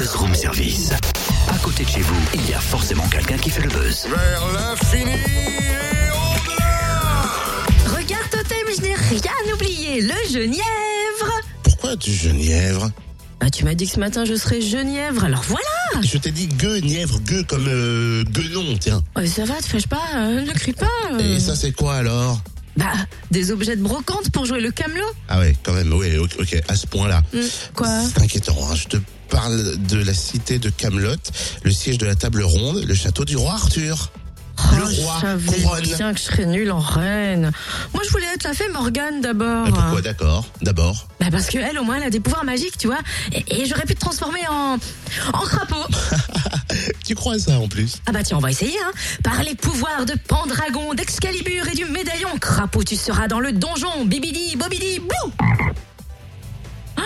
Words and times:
Buzz 0.00 0.14
Room 0.14 0.34
Service. 0.34 0.92
À 1.46 1.58
côté 1.58 1.84
de 1.84 1.90
chez 1.90 2.00
vous, 2.00 2.16
il 2.32 2.48
y 2.48 2.54
a 2.54 2.58
forcément 2.58 3.06
quelqu'un 3.08 3.36
qui 3.36 3.50
fait 3.50 3.60
le 3.60 3.68
buzz. 3.68 4.06
Vers 4.08 4.52
l'infini 4.54 5.10
et 5.10 6.08
au-delà 6.10 7.28
Regarde 7.84 8.30
Totem, 8.30 8.66
je 8.74 8.80
n'ai 8.80 8.94
rien 8.94 9.54
oublié, 9.54 10.00
le 10.00 10.14
genièvre 10.32 11.42
Pourquoi 11.62 11.96
du 11.96 12.14
genièvre? 12.14 12.90
Ah, 13.40 13.50
tu 13.50 13.66
m'as 13.66 13.74
dit 13.74 13.84
que 13.84 13.92
ce 13.92 14.00
matin 14.00 14.24
je 14.24 14.36
serais 14.36 14.62
genièvre, 14.62 15.22
alors 15.24 15.42
voilà 15.46 16.02
Je 16.02 16.16
t'ai 16.16 16.30
dit 16.30 16.46
guenièvre, 16.46 17.20
gueux 17.20 17.44
comme 17.44 17.68
euh, 17.68 18.24
guenon, 18.24 18.78
tiens. 18.80 19.02
Ouais, 19.16 19.26
Ça 19.26 19.44
va, 19.44 19.56
te 19.56 19.66
fâche 19.66 19.86
pas, 19.86 20.00
euh, 20.16 20.40
ne 20.40 20.52
crie 20.52 20.72
pas 20.72 20.86
euh. 21.12 21.36
Et 21.36 21.40
ça, 21.40 21.54
c'est 21.54 21.72
quoi 21.72 21.96
alors? 21.96 22.40
Bah, 22.76 22.92
des 23.30 23.50
objets 23.50 23.76
de 23.76 23.82
brocante 23.82 24.30
pour 24.30 24.46
jouer 24.46 24.60
le 24.60 24.70
camelot 24.70 25.04
Ah 25.28 25.38
ouais, 25.40 25.56
quand 25.62 25.72
même, 25.72 25.92
ouais, 25.92 26.16
ok, 26.18 26.56
à 26.68 26.76
ce 26.76 26.86
point-là. 26.86 27.22
Hmm, 27.32 27.40
Quoi 27.74 27.88
C'est 28.14 28.22
inquiétant, 28.22 28.56
hein. 28.70 28.74
je 28.74 28.86
te 28.88 28.96
parle 29.28 29.76
de 29.86 30.02
la 30.02 30.14
cité 30.14 30.58
de 30.58 30.70
Camelot, 30.70 31.14
le 31.62 31.70
siège 31.70 31.98
de 31.98 32.06
la 32.06 32.14
table 32.16 32.42
ronde, 32.42 32.82
le 32.84 32.94
château 32.94 33.24
du 33.24 33.36
roi 33.36 33.52
Arthur. 33.54 34.10
le 34.72 34.82
Oh, 34.82 35.02
roi 35.02 35.14
je 35.20 35.20
savais 35.26 35.96
bien 35.96 36.12
que 36.12 36.18
je 36.18 36.24
serais 36.24 36.46
nulle 36.46 36.70
en 36.72 36.80
reine. 36.80 37.50
Moi, 37.94 38.02
je 38.04 38.10
voulais 38.10 38.26
être 38.34 38.44
la 38.44 38.52
fée 38.54 38.68
Morgane 38.68 39.20
d'abord. 39.20 39.64
Mais 39.66 39.70
pourquoi? 39.72 40.02
D'accord 40.02 40.44
D'abord. 40.62 41.06
Bah 41.20 41.26
parce 41.30 41.46
que 41.46 41.58
elle, 41.58 41.78
au 41.78 41.84
moins, 41.84 41.96
elle 41.96 42.02
a 42.04 42.10
des 42.10 42.20
pouvoirs 42.20 42.44
magiques, 42.44 42.76
tu 42.76 42.86
vois. 42.88 42.98
Et, 43.32 43.62
et 43.62 43.66
j'aurais 43.66 43.84
pu 43.84 43.94
te 43.94 44.00
transformer 44.00 44.40
en 44.50 44.76
en 45.32 45.38
crapaud. 45.46 45.76
Tu 47.10 47.16
crois 47.16 47.40
ça 47.40 47.58
en 47.58 47.66
plus? 47.66 48.00
Ah 48.06 48.12
bah 48.12 48.22
tiens, 48.22 48.36
on 48.36 48.40
va 48.40 48.52
essayer, 48.52 48.78
hein. 48.86 48.92
Par 49.24 49.42
les 49.42 49.56
pouvoirs 49.56 50.06
de 50.06 50.14
Pendragon, 50.28 50.94
d'Excalibur 50.94 51.66
et 51.66 51.74
du 51.74 51.84
médaillon, 51.86 52.28
crapaud, 52.40 52.84
tu 52.84 52.94
seras 52.94 53.26
dans 53.26 53.40
le 53.40 53.50
donjon. 53.50 54.04
Bibidi, 54.04 54.54
bobidi, 54.54 55.00
bou! 55.00 55.32
Ah! 56.96 57.02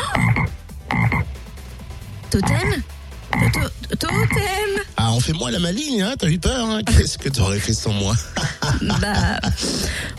Totem? 2.29 2.83
To- 3.33 3.97
Totem! 3.97 4.83
Ah, 4.99 5.13
on 5.15 5.21
fait 5.21 5.33
moi 5.33 5.51
la 5.51 5.59
maligne, 5.59 6.03
hein 6.03 6.13
T'as 6.19 6.29
eu 6.29 6.39
peur, 6.39 6.69
hein? 6.69 6.81
Qu'est-ce 6.85 7.17
que 7.17 7.31
t'aurais 7.31 7.59
fait 7.59 7.73
sans 7.73 7.95
moi? 7.95 8.15
Bah... 9.01 9.41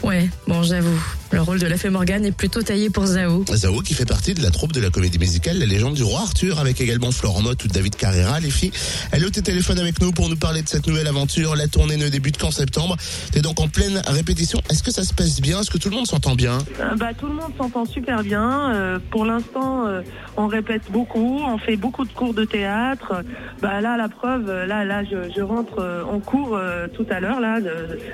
Ouais, 0.01 0.27
bon, 0.47 0.63
j'avoue. 0.63 0.99
Le 1.31 1.41
rôle 1.41 1.59
de 1.59 1.67
la 1.67 1.77
fée 1.77 1.89
Morgane 1.89 2.25
est 2.25 2.31
plutôt 2.31 2.61
taillé 2.61 2.89
pour 2.89 3.05
Zao. 3.05 3.43
Zao 3.53 3.81
qui 3.81 3.93
fait 3.93 4.05
partie 4.05 4.33
de 4.33 4.41
la 4.41 4.51
troupe 4.51 4.71
de 4.71 4.79
la 4.79 4.89
comédie 4.89 5.19
musicale 5.19 5.57
La 5.57 5.65
légende 5.65 5.95
du 5.95 6.03
roi 6.03 6.21
Arthur 6.21 6.59
avec 6.59 6.79
également 6.81 7.11
Florent 7.11 7.41
Mott 7.41 7.63
ou 7.63 7.67
David 7.67 7.95
Carrera 7.95 8.39
les 8.39 8.49
filles. 8.49 8.71
Elle 9.11 9.23
est 9.23 9.25
au 9.25 9.41
téléphone 9.41 9.79
avec 9.79 10.01
nous 10.01 10.11
pour 10.11 10.29
nous 10.29 10.35
parler 10.35 10.61
de 10.61 10.69
cette 10.69 10.87
nouvelle 10.87 11.07
aventure. 11.07 11.55
La 11.55 11.67
tournée 11.67 11.97
ne 11.97 12.09
débute 12.09 12.37
qu'en 12.37 12.51
septembre. 12.51 12.95
T'es 13.31 13.41
donc 13.41 13.59
en 13.59 13.67
pleine 13.67 14.01
répétition. 14.07 14.61
Est-ce 14.69 14.83
que 14.83 14.91
ça 14.91 15.03
se 15.03 15.13
passe 15.13 15.41
bien? 15.41 15.61
Est-ce 15.61 15.71
que 15.71 15.77
tout 15.77 15.89
le 15.89 15.95
monde 15.95 16.07
s'entend 16.07 16.35
bien? 16.35 16.59
Euh, 16.79 16.95
bah, 16.95 17.13
tout 17.13 17.27
le 17.27 17.33
monde 17.33 17.51
s'entend 17.57 17.85
super 17.85 18.23
bien. 18.23 18.73
Euh, 18.73 18.99
pour 19.11 19.25
l'instant, 19.25 19.87
euh, 19.87 20.01
on 20.37 20.47
répète 20.47 20.83
beaucoup, 20.91 21.41
on 21.45 21.57
fait 21.57 21.75
beaucoup 21.75 22.05
de 22.05 22.13
cours 22.13 22.33
de 22.33 22.45
théâtre. 22.45 23.23
Bah, 23.61 23.81
là, 23.81 23.97
la 23.97 24.09
preuve, 24.09 24.45
là, 24.47 24.85
là, 24.85 25.03
je, 25.03 25.31
je 25.35 25.41
rentre 25.41 26.03
en 26.09 26.19
cours 26.19 26.55
euh, 26.55 26.87
tout 26.87 27.05
à 27.09 27.19
l'heure. 27.19 27.39
Là, 27.39 27.59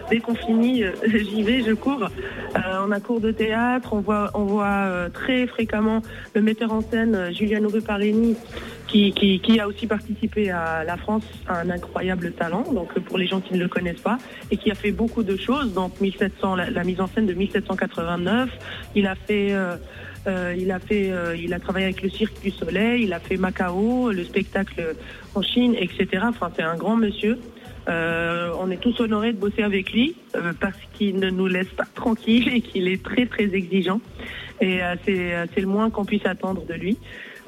dès 0.09 0.19
qu'on 0.19 0.35
finit, 0.35 0.83
euh, 0.83 0.91
j'y 1.07 1.43
vais, 1.43 1.63
je 1.63 1.73
cours. 1.73 2.03
Euh, 2.03 2.85
on 2.85 2.91
a 2.91 2.99
cours 3.01 3.19
de 3.19 3.31
théâtre. 3.31 3.93
On 3.93 3.99
voit, 3.99 4.31
euh, 4.67 5.09
très 5.09 5.47
fréquemment 5.47 6.01
le 6.33 6.41
metteur 6.41 6.71
en 6.71 6.81
scène 6.81 7.15
euh, 7.15 7.31
Giuliano 7.31 7.69
Parini 7.81 8.35
qui, 8.87 9.11
qui, 9.13 9.59
a 9.59 9.67
aussi 9.67 9.87
participé 9.87 10.51
à 10.51 10.83
La 10.83 10.97
France 10.97 11.23
un 11.47 11.69
incroyable 11.69 12.33
talent, 12.33 12.63
donc 12.73 12.99
pour 12.99 13.17
les 13.17 13.25
gens 13.25 13.39
qui 13.39 13.53
ne 13.53 13.59
le 13.59 13.69
connaissent 13.69 14.01
pas, 14.01 14.17
et 14.49 14.57
qui 14.57 14.69
a 14.69 14.75
fait 14.75 14.91
beaucoup 14.91 15.23
de 15.23 15.37
choses. 15.37 15.73
Donc 15.73 16.01
1700, 16.01 16.55
la, 16.55 16.83
mise 16.83 16.99
en 16.99 17.07
scène 17.07 17.25
de 17.25 17.33
1789, 17.33 18.49
il 18.95 19.07
a 19.07 19.15
fait, 19.15 19.53
euh, 19.53 20.55
il 20.57 20.71
a 20.71 20.79
fait, 20.79 21.09
il 21.39 21.53
a 21.53 21.59
travaillé 21.59 21.85
avec 21.85 22.01
le 22.01 22.09
Cirque 22.09 22.41
du 22.41 22.51
Soleil, 22.51 23.03
il 23.03 23.13
a 23.13 23.21
fait 23.21 23.37
Macao, 23.37 24.11
le 24.11 24.25
spectacle 24.25 24.95
en 25.35 25.41
Chine, 25.41 25.73
etc. 25.79 26.23
Enfin, 26.27 26.51
c'est 26.53 26.63
un 26.63 26.75
grand 26.75 26.97
monsieur. 26.97 27.39
Euh, 27.89 28.51
on 28.59 28.69
est 28.69 28.77
tous 28.77 28.99
honorés 28.99 29.33
de 29.33 29.37
bosser 29.37 29.63
avec 29.63 29.91
lui 29.91 30.15
euh, 30.35 30.53
parce 30.59 30.77
qu'il 30.93 31.19
ne 31.19 31.29
nous 31.29 31.47
laisse 31.47 31.69
pas 31.69 31.87
tranquille 31.95 32.47
et 32.53 32.61
qu'il 32.61 32.87
est 32.87 33.01
très 33.01 33.25
très 33.25 33.53
exigeant. 33.55 34.01
Et 34.59 34.83
euh, 34.83 34.95
c'est 35.05 35.61
le 35.61 35.67
moins 35.67 35.89
qu'on 35.89 36.05
puisse 36.05 36.25
attendre 36.25 36.63
de 36.65 36.73
lui. 36.73 36.97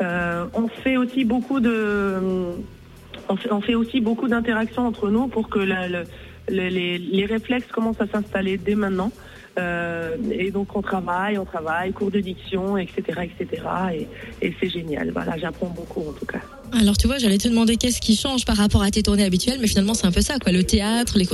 On 0.01 0.67
fait 0.67 0.97
aussi 0.97 1.23
beaucoup 1.23 1.59
de, 1.59 2.51
on 3.29 3.61
fait, 3.61 3.75
aussi 3.75 4.01
beaucoup 4.01 4.27
d'interactions 4.27 4.85
entre 4.85 5.09
nous 5.09 5.27
pour 5.27 5.47
que 5.47 5.59
les 6.49 7.25
réflexes 7.25 7.71
commencent 7.71 8.01
à 8.01 8.07
s'installer 8.07 8.57
dès 8.57 8.75
maintenant. 8.75 9.11
Euh, 9.59 10.15
et 10.31 10.49
donc 10.51 10.75
on 10.75 10.81
travaille, 10.81 11.37
on 11.37 11.45
travaille, 11.45 11.93
cours 11.93 12.09
de 12.11 12.19
diction, 12.19 12.75
etc., 12.77 13.01
etc. 13.39 13.61
Et, 14.41 14.47
et 14.47 14.53
c'est 14.59 14.69
génial. 14.69 15.11
Voilà, 15.11 15.37
j'apprends 15.37 15.69
beaucoup 15.69 16.01
en 16.09 16.13
tout 16.13 16.25
cas. 16.25 16.39
Alors 16.79 16.97
tu 16.97 17.05
vois, 17.05 17.19
j'allais 17.19 17.37
te 17.37 17.47
demander 17.47 17.77
qu'est-ce 17.77 18.01
qui 18.01 18.15
change 18.15 18.45
par 18.45 18.57
rapport 18.57 18.81
à 18.81 18.89
tes 18.89 19.03
tournées 19.03 19.25
habituelles, 19.25 19.59
mais 19.61 19.67
finalement 19.67 19.93
c'est 19.93 20.07
un 20.07 20.11
peu 20.11 20.21
ça, 20.21 20.39
quoi. 20.39 20.51
Le 20.51 20.63
théâtre, 20.63 21.17
les 21.17 21.25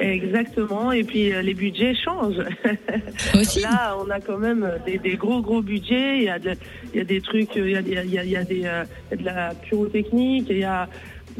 Exactement. 0.00 0.90
Et 0.90 1.04
puis 1.04 1.32
euh, 1.32 1.42
les 1.42 1.54
budgets 1.54 1.94
changent. 1.94 2.42
aussi. 3.34 3.60
Là, 3.62 3.96
on 4.04 4.10
a 4.10 4.18
quand 4.20 4.38
même 4.38 4.68
des, 4.84 4.98
des 4.98 5.16
gros 5.16 5.40
gros 5.40 5.62
budgets. 5.62 6.18
Il 6.18 6.24
y 6.24 6.28
a, 6.28 6.38
de- 6.40 6.56
il 6.92 6.98
y 6.98 7.00
a 7.00 7.04
des 7.04 7.20
trucs, 7.20 7.54
il 7.54 7.70
y 7.70 7.76
a, 7.76 7.80
il 7.80 7.92
y 7.92 8.18
a, 8.18 8.24
il 8.24 8.30
y 8.30 8.36
a 8.36 8.42
des, 8.44 8.62
euh, 8.64 8.84
il 9.10 9.10
y 9.10 9.14
a 9.14 9.16
de 9.16 9.24
la 9.24 9.54
pyrotechnique. 9.54 10.46
Il 10.50 10.58
y 10.58 10.64
a, 10.64 10.88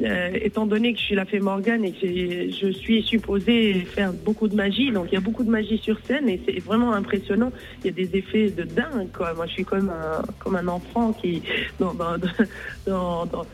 euh, 0.01 0.31
étant 0.35 0.67
donné 0.67 0.93
que 0.95 0.99
je 0.99 1.05
suis 1.05 1.15
la 1.15 1.25
fée 1.27 1.41
Morgane 1.41 1.85
et 1.85 1.93
que 1.93 2.07
je 2.07 2.73
suis 2.73 3.03
supposée 3.03 3.87
faire 3.95 4.13
beaucoup 4.13 4.49
de 4.49 4.55
magie, 4.55 4.91
donc 4.91 5.07
il 5.11 5.15
y 5.15 5.19
a 5.19 5.21
beaucoup 5.21 5.45
de 5.45 5.51
magie 5.51 5.79
sur 5.79 5.99
scène 6.07 6.29
et 6.29 6.41
c'est 6.47 6.61
vraiment 6.61 6.93
impressionnant. 6.95 7.53
Il 7.85 7.89
y 7.89 7.91
a 7.91 8.07
des 8.07 8.17
effets 8.17 8.51
de 8.51 8.63
dingue, 8.63 9.11
quoi. 9.13 9.35
Moi, 9.35 9.47
je 9.47 9.53
suis 9.53 9.65
comme 9.65 9.91
un, 9.91 10.23
comme 10.39 10.57
un 10.57 10.69
enfant 10.69 11.13
qui, 11.13 11.43
dans, 11.79 11.93
dans, 11.95 12.17
dans, 12.87 13.27
dans- 13.27 13.47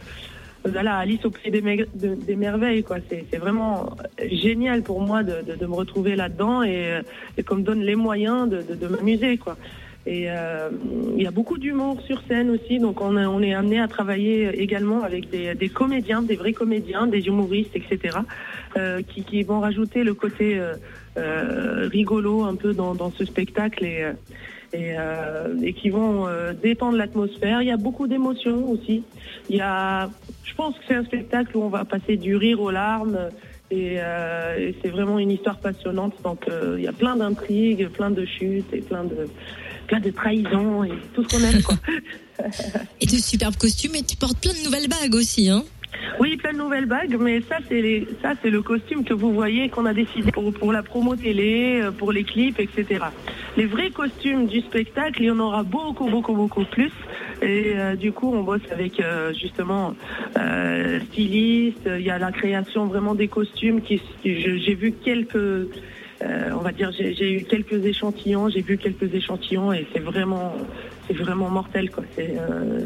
voilà, 0.65 0.97
Alice 0.99 1.25
au 1.25 1.31
pays 1.31 1.51
des, 1.51 1.87
des 1.95 2.37
merveilles, 2.37 2.83
quoi. 2.83 2.99
C'est 3.09 3.39
vraiment 3.39 3.97
génial 4.31 4.83
pour 4.83 5.01
moi 5.01 5.23
de, 5.23 5.43
de- 5.43 5.57
de 5.57 5.67
me 5.67 5.75
retrouver 5.75 6.15
là-dedans 6.17 6.63
et, 6.63 7.01
et 7.37 7.43
qu'on 7.43 7.57
me 7.57 7.63
donne 7.63 7.81
les 7.83 7.95
moyens 7.97 8.49
de 8.49 8.87
m'amuser, 8.89 9.39
quoi. 9.39 9.57
Et 10.09 10.31
euh, 10.31 10.71
il 11.19 11.23
y 11.23 11.27
a 11.27 11.31
beaucoup 11.31 11.59
d'humour 11.59 12.01
sur 12.07 12.23
scène 12.27 12.49
aussi, 12.49 12.79
donc 12.79 13.03
on, 13.03 13.43
est- 13.43 13.53
amené 13.53 13.79
à 13.79 13.89
travailler 13.89 14.59
également 14.59 15.03
avec 15.03 15.29
des, 15.29 15.69
comédiens, 15.69 16.23
des 16.23 16.37
vrais 16.37 16.55
comédiens, 16.55 17.07
des 17.07 17.27
humoristes, 17.27 17.77
etc., 17.77 18.17
euh, 18.79 19.03
qui, 19.03 19.43
vont 19.43 19.61
rajouter 19.61 20.05
le 20.05 20.15
côté 20.15 20.59
euh, 21.19 21.89
rigolo 21.93 22.45
un 22.45 22.55
peu 22.55 22.73
dans, 22.73 23.11
ce 23.11 23.27
spectacle 23.27 23.85
et, 23.85 24.07
et, 24.73 25.73
qui 25.75 25.91
vont 25.91 26.27
détendre 26.63 26.97
l'atmosphère. 26.97 27.61
Il 27.61 27.69
y 27.69 27.71
a 27.71 27.77
beaucoup 27.77 28.07
d'émotions 28.07 28.71
aussi. 28.71 29.03
Il 29.51 29.57
y 29.57 29.61
a, 29.61 30.09
je 30.43 30.55
pense 30.55 30.75
que 30.77 30.85
c'est 30.89 30.95
un 30.95 31.05
spectacle 31.05 31.55
où 31.55 31.63
on 31.63 31.69
va 31.69 31.85
passer 31.85 32.17
du 32.17 32.35
rire 32.35 32.63
aux 32.63 32.71
larmes. 32.71 33.29
Et, 33.71 33.99
c'est 34.83 34.89
vraiment 34.89 35.19
une 35.19 35.33
histoire 35.33 35.59
passionnante. 35.59 36.15
Donc 36.25 36.47
il 36.49 36.83
y 36.83 36.89
a 36.89 36.93
plein 36.95 37.17
d'intrigues, 37.17 37.89
plein 37.89 38.11
de 38.11 38.25
chutes 38.25 38.73
et 38.73 38.81
plein 38.81 39.05
de 39.05 39.29
plein 39.89 40.01
de 40.01 40.11
trahisons 40.11 40.85
et 40.85 40.93
tout 41.15 41.25
ce 41.25 41.37
qu'on 41.37 41.43
aime 41.43 41.63
quoi. 41.63 41.77
Et 43.01 43.07
de 43.07 43.17
superbes 43.17 43.57
costumes, 43.57 43.97
et 43.97 44.03
tu 44.05 44.17
portes 44.17 44.39
plein 44.41 44.53
de 44.53 44.65
nouvelles 44.65 44.89
bagues 44.89 45.17
aussi, 45.17 45.51
hein. 45.51 45.65
Oui, 46.21 46.37
plein 46.37 46.53
de 46.53 46.59
nouvelles 46.59 46.87
bagues, 46.87 47.17
mais 47.19 47.41
ça 47.41 47.57
c'est 47.69 47.83
les, 47.83 48.07
ça 48.23 48.35
c'est 48.41 48.51
le 48.51 48.63
costume 48.63 49.05
que 49.05 49.15
vous 49.15 49.33
voyez 49.33 49.69
qu'on 49.69 49.87
a 49.87 49.95
décidé 49.95 50.31
pour, 50.31 50.53
pour 50.53 50.73
la 50.73 50.85
promo 50.85 51.17
télé, 51.17 51.81
euh, 51.83 51.91
pour 51.91 52.13
les 52.13 52.23
clips, 52.23 52.61
etc. 52.61 53.07
Les 53.57 53.67
vrais 53.67 53.91
costumes 53.91 54.47
du 54.47 54.61
spectacle, 54.61 55.21
il 55.21 55.27
y 55.27 55.31
en 55.33 55.41
aura 55.41 55.65
beaucoup, 55.65 56.09
beaucoup, 56.09 56.35
beaucoup 56.35 56.65
plus. 56.65 56.93
Et 57.43 57.73
euh, 57.75 57.97
du 57.97 58.13
coup, 58.13 58.33
on 58.33 58.43
bosse 58.43 58.63
avec 58.71 59.01
euh, 59.01 59.33
justement 59.33 59.95
euh, 60.39 61.01
stylistes. 61.11 61.89
Il 61.99 62.05
y 62.05 62.11
a 62.11 62.19
la 62.19 62.33
création 62.33 62.87
vraiment 62.87 63.15
des 63.15 63.29
costumes. 63.29 63.81
Qui, 63.81 64.01
j'ai 64.25 64.75
vu 64.75 64.93
quelques, 64.93 65.69
euh, 66.23 66.51
on 66.53 66.63
va 66.63 66.73
dire, 66.73 66.91
j'ai, 66.93 67.33
eu 67.33 67.45
quelques 67.45 67.85
échantillons. 67.85 68.49
J'ai 68.49 68.63
vu 68.63 68.77
quelques 68.77 69.13
échantillons 69.15 69.73
et 69.73 69.87
c'est 69.93 70.01
vraiment, 70.01 70.55
c'est 71.07 71.17
vraiment 71.17 71.49
mortel 71.51 71.91
quoi. 71.91 72.05
Euh, 72.19 72.85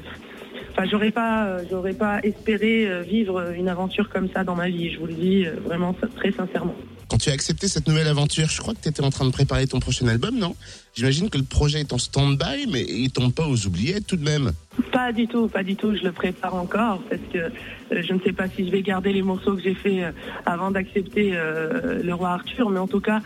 Enfin, 0.75 0.87
j'aurais 0.87 1.11
pas, 1.11 1.45
euh, 1.45 1.65
j'aurais 1.71 1.93
pas 1.93 2.21
espéré 2.23 2.89
euh, 2.89 3.03
vivre 3.03 3.53
une 3.55 3.69
aventure 3.69 4.09
comme 4.09 4.31
ça 4.31 4.43
dans 4.43 4.55
ma 4.55 4.71
vie. 4.71 4.91
Je 4.91 5.01
vous 5.01 5.07
le 5.07 5.13
dis 5.13 5.45
vraiment 5.67 5.95
très 6.17 6.33
sincèrement. 6.33 6.75
Quand 7.13 7.19
tu 7.19 7.29
as 7.29 7.35
accepté 7.35 7.69
cette 7.69 7.87
nouvelle 7.89 8.09
aventure, 8.09 8.49
je 8.49 8.59
crois 8.59 8.73
que 8.73 8.81
tu 8.81 8.89
étais 8.89 9.03
en 9.03 9.11
train 9.11 9.27
de 9.27 9.33
préparer 9.33 9.67
ton 9.67 9.81
prochain 9.81 10.09
album, 10.09 10.39
non? 10.39 10.57
J'imagine 10.95 11.29
que 11.29 11.37
le 11.37 11.45
projet 11.45 11.81
est 11.81 11.93
en 11.93 11.99
stand-by, 11.99 12.69
mais 12.73 12.87
il 12.89 13.11
tombe 13.11 13.35
pas 13.35 13.47
aux 13.47 13.67
oubliettes 13.67 14.07
tout 14.07 14.17
de 14.17 14.25
même. 14.25 14.53
Pas 14.93 15.13
du 15.13 15.29
tout, 15.29 15.47
pas 15.47 15.63
du 15.63 15.77
tout. 15.77 15.95
Je 15.95 16.05
le 16.05 16.13
prépare 16.13 16.55
encore 16.55 17.03
parce 17.11 17.21
que 17.31 17.37
euh, 17.39 18.03
je 18.03 18.15
ne 18.15 18.19
sais 18.21 18.33
pas 18.33 18.49
si 18.49 18.65
je 18.65 18.73
vais 18.73 18.81
garder 18.81 19.13
les 19.13 19.21
morceaux 19.21 19.55
que 19.57 19.63
j'ai 19.63 19.75
fait 19.75 20.05
euh, 20.05 20.13
avant 20.47 20.71
d'accepter 20.71 21.33
euh, 21.35 22.03
le 22.03 22.15
roi 22.15 22.31
Arthur, 22.31 22.71
mais 22.71 22.79
en 22.79 22.89
tout 22.89 23.01
cas, 23.01 23.21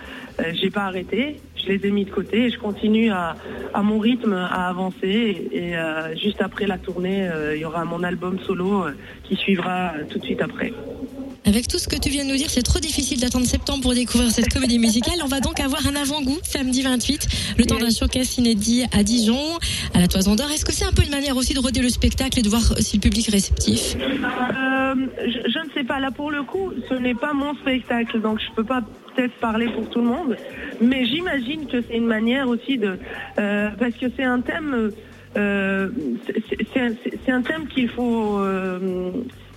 j'ai 0.61 0.71
pas 0.71 0.87
arrêté. 0.87 1.41
Je 1.55 1.69
les 1.69 1.87
ai 1.87 1.93
mis 1.93 2.07
de 2.07 2.11
côté 2.11 2.47
et 2.47 2.51
je 2.51 2.59
continue 2.59 3.13
à, 3.13 3.37
à 3.73 3.83
mon 3.83 4.01
rythme 4.01 4.33
à 4.33 4.67
avancer. 4.69 5.49
Et, 5.53 5.75
juste 6.21 6.43
après 6.43 6.67
la 6.67 6.79
tournée, 6.79 7.31
il 7.55 7.61
y 7.61 7.65
aura 7.65 7.85
mon 7.85 8.03
album 8.03 8.41
solo 8.45 8.87
qui 9.23 9.37
suivra 9.37 9.93
tout 10.11 10.19
de 10.19 10.25
suite 10.25 10.43
après. 10.43 10.73
Avec 11.47 11.69
tout 11.69 11.79
ce 11.79 11.87
que 11.87 11.95
tu 11.97 12.09
viens 12.09 12.25
de 12.25 12.31
nous 12.31 12.37
dire, 12.37 12.51
c'est 12.51 12.63
trop 12.65 12.81
difficile 12.81 13.21
d'attendre 13.21 13.47
septembre 13.47 13.81
pour 13.83 13.95
découvrir 13.95 14.31
cette 14.33 14.53
comédie 14.53 14.81
musicale. 14.81 15.15
On 15.23 15.29
va 15.29 15.39
donc 15.41 15.61
avoir 15.61 15.87
un 15.87 15.95
avant-goût 15.95 16.39
samedi 16.43 16.83
28, 16.83 17.29
le 17.59 17.65
temps 17.65 17.79
d'un 17.79 17.91
showcase 17.91 18.37
inédit 18.39 18.85
à 18.93 19.05
Dijon, 19.05 19.39
à 19.95 20.01
la 20.01 20.09
Toison 20.09 20.35
d'Or. 20.35 20.51
Est-ce 20.51 20.65
que 20.65 20.73
c'est 20.73 20.85
un 20.85 20.93
peu 20.93 21.03
une 21.05 21.11
manière 21.11 21.37
aussi 21.37 21.55
de 21.55 21.61
roder 21.61 21.81
le 21.83 21.89
spectacle 21.89 22.41
et 22.41 22.43
de 22.43 22.49
voir 22.49 22.63
si 22.81 22.97
le 22.97 23.01
public 23.01 23.29
est 23.29 23.33
réceptif? 23.33 23.95
Euh, 23.97 24.95
je, 25.25 25.51
je 25.51 25.59
ne 25.67 25.71
sais 25.73 25.85
pas. 25.85 26.01
Là, 26.01 26.11
pour 26.11 26.33
le 26.33 26.43
coup, 26.43 26.73
ce 26.89 26.95
n'est 26.95 27.15
pas 27.15 27.33
mon 27.33 27.55
spectacle, 27.55 28.21
donc 28.21 28.41
je 28.41 28.53
peux 28.57 28.65
pas 28.65 28.83
peut-être 29.15 29.35
parler 29.35 29.69
pour 29.69 29.89
tout 29.89 30.01
le 30.01 30.09
monde. 30.09 30.37
Mais 30.81 31.07
j'imagine 31.07 31.67
que 31.67 31.81
c'est 31.89 31.97
une 31.97 32.07
manière 32.07 32.49
aussi 32.49 32.77
de, 32.77 32.99
euh, 33.39 33.71
parce 33.79 33.95
que 33.95 34.07
c'est 34.17 34.25
un 34.25 34.41
thème, 34.41 34.91
euh, 35.37 35.89
c'est- 37.25 37.31
un, 37.31 37.43
thème 37.43 37.69
qu'il 37.73 37.89
faut. 37.89 38.41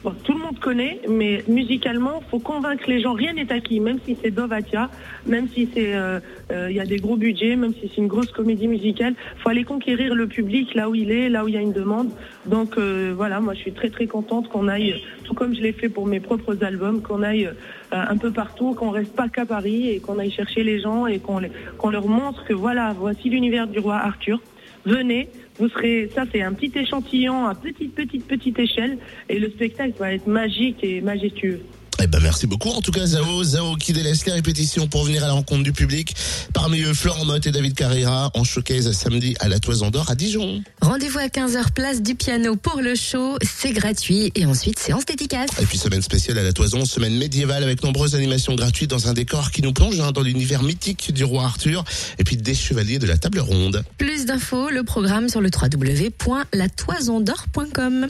bon, 0.03 0.13
tout 0.24 0.33
le 0.33 0.38
monde 0.50 0.60
connaît, 0.60 1.01
mais 1.07 1.44
musicalement, 1.48 2.22
faut 2.30 2.40
convaincre 2.40 2.86
les 2.88 3.01
gens. 3.01 3.13
Rien 3.13 3.34
n'est 3.34 3.51
acquis, 3.51 3.80
même 3.80 4.00
si 4.06 4.18
c'est 4.22 4.31
Dovatia, 4.31 4.90
même 5.25 5.48
si 5.48 5.69
c'est, 5.74 5.94
euh, 5.94 6.19
euh, 6.51 6.68
il 6.69 6.75
y 6.75 6.80
a 6.80 6.86
des 6.86 6.98
gros 6.98 7.18
budgets, 7.18 7.56
même 7.56 7.74
si 7.74 7.90
c'est 7.90 8.01
une 8.01 8.07
grosse 8.07 8.31
comédie 8.31 8.68
musicale. 8.68 9.13
Faut 9.38 9.50
aller 9.50 9.63
conquérir 9.63 10.16
le 10.16 10.28
public 10.28 10.74
là 10.74 10.90
où 10.90 10.96
il 10.96 11.12
est, 11.12 11.30
là 11.30 11.44
où 11.44 11.48
il 11.48 11.54
y 11.54 11.57
a 11.57 11.62
une 11.62 11.74
demande. 11.74 12.10
Donc 12.46 12.78
euh, 12.78 13.13
voilà, 13.16 13.40
moi 13.40 13.54
je 13.54 13.60
suis 13.60 13.74
très 13.74 13.90
très 13.90 14.07
contente 14.07 14.50
qu'on 14.50 14.68
aille, 14.68 14.96
tout 15.24 15.34
comme 15.34 15.54
je 15.54 15.62
l'ai 15.62 15.74
fait 15.74 15.90
pour 15.90 16.07
mes 16.07 16.19
propres 16.19 16.63
albums, 16.63 17.02
qu'on 17.02 17.22
aille 17.22 17.50
un 17.92 18.18
peu 18.18 18.31
partout, 18.31 18.74
qu'on 18.74 18.92
reste 18.92 19.16
pas 19.16 19.30
qu'à 19.30 19.45
Paris 19.45 19.90
et 19.90 20.00
qu'on 20.00 20.19
aille 20.19 20.31
chercher 20.31 20.63
les 20.63 20.80
gens 20.80 21.07
et 21.07 21.19
qu'on 21.19 21.42
qu'on 21.78 21.90
leur 21.90 22.07
montre 22.07 22.44
que 22.45 22.54
voilà, 22.54 22.94
voici 22.98 23.30
l'univers 23.30 23.68
du 23.68 23.80
roi 23.80 23.95
Arthur. 23.95 24.40
Venez, 24.89 25.30
vous 25.59 25.69
serez, 25.69 26.09
ça 26.15 26.24
c'est 26.31 26.41
un 26.41 26.51
petit 26.51 26.71
échantillon 26.75 27.45
à 27.45 27.53
petite 27.53 27.94
petite 27.94 28.25
petite 28.25 28.57
échelle 28.57 28.97
et 29.30 29.38
le 29.38 29.47
spectacle 29.51 29.94
va 30.00 30.13
être 30.13 30.25
magique 30.25 30.83
et 30.83 31.00
majestueux. 31.00 31.62
Eh 32.01 32.07
ben 32.07 32.22
merci 32.22 32.48
beaucoup. 32.48 32.69
En 32.69 32.81
tout 32.81 32.92
cas, 32.92 33.06
Zao, 33.06 33.44
Zao 33.44 33.75
qui 33.75 33.92
délaisse 33.92 34.25
les 34.25 34.31
répétitions 34.31 34.88
pour 34.88 35.04
venir 35.04 35.25
à 35.25 35.28
la 35.28 35.34
rencontre 35.34 35.63
du 35.63 35.74
public. 35.74 36.16
Parmi 36.54 36.80
eux, 36.81 36.94
Florent 36.94 37.25
Motte 37.25 37.46
et 37.46 37.51
David 37.51 37.74
Carrera 37.74 38.31
en 38.36 38.46
showcase 38.46 38.90
samedi 38.94 39.36
à 39.42 39.50
la 39.50 39.60
Toison 39.60 39.90
d'Or 39.90 40.10
à 40.10 40.16
Dijon. 40.16 40.63
Rendez-vous 40.81 41.19
à 41.19 41.28
15h 41.28 41.74
place 41.74 42.01
du 42.01 42.16
piano 42.16 42.56
pour 42.56 42.80
le 42.80 42.96
show. 42.96 43.38
C'est 43.42 43.74
gratuit. 43.74 44.31
Et 44.36 44.46
ensuite, 44.46 44.80
séance 44.80 45.06
dédicace. 45.06 45.50
Et 45.62 45.66
puis 45.66 45.78
semaine 45.78 46.01
spéciale 46.01 46.38
à 46.38 46.44
la 46.44 46.54
Toison, 46.54 46.86
semaine 46.86 47.18
médiévale 47.18 47.63
avec 47.63 47.84
nombreuses 47.84 48.16
animations 48.16 48.56
gratuites 48.56 48.90
dans 48.90 49.10
un 49.10 49.13
décor 49.13 49.52
qui 49.52 49.62
nous 49.62 49.74
plonge 49.74 50.00
hein, 50.00 50.13
dans 50.13 50.22
l'univers 50.22 50.63
mythique 50.63 51.13
du 51.13 51.25
roi 51.25 51.44
Arthur 51.44 51.84
et 52.18 52.24
puis 52.24 52.38
des 52.38 52.56
chevaliers 52.56 53.00
de 53.00 53.07
la 53.07 53.18
table 53.18 53.40
ronde. 53.40 53.84
Plus 53.98 54.25
d'infos, 54.25 54.69
le 54.69 54.84
programme 54.84 55.28
sur 55.28 55.42
le 55.42 55.50
www.latoisondor.com. 55.50 58.07